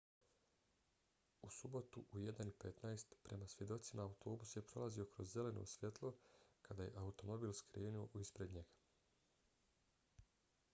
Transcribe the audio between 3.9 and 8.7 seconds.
autobus je prolazio kroz zeleno svjetlo kada je automobil skrenuo ispred